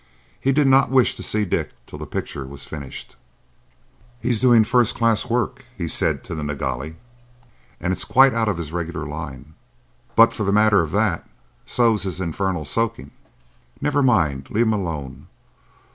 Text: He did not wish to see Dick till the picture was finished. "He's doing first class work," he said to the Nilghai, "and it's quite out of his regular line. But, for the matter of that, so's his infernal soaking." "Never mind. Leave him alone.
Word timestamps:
He 0.39 0.51
did 0.51 0.65
not 0.65 0.89
wish 0.89 1.13
to 1.13 1.21
see 1.21 1.45
Dick 1.45 1.73
till 1.85 1.99
the 1.99 2.07
picture 2.07 2.47
was 2.47 2.65
finished. 2.65 3.15
"He's 4.19 4.41
doing 4.41 4.63
first 4.63 4.95
class 4.95 5.27
work," 5.27 5.63
he 5.77 5.87
said 5.87 6.23
to 6.23 6.33
the 6.33 6.41
Nilghai, 6.41 6.95
"and 7.79 7.93
it's 7.93 8.03
quite 8.03 8.33
out 8.33 8.49
of 8.49 8.57
his 8.57 8.71
regular 8.71 9.05
line. 9.05 9.53
But, 10.15 10.33
for 10.33 10.43
the 10.43 10.51
matter 10.51 10.81
of 10.81 10.89
that, 10.93 11.29
so's 11.67 12.01
his 12.01 12.19
infernal 12.19 12.65
soaking." 12.65 13.11
"Never 13.79 14.01
mind. 14.01 14.49
Leave 14.49 14.65
him 14.65 14.73
alone. 14.73 15.27